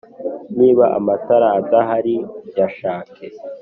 niba 0.57 0.85
amatara 0.97 1.47
adahari 1.59 2.15
yashake 2.57 3.25